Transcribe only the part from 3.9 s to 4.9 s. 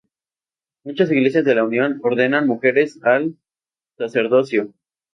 sacerdocio.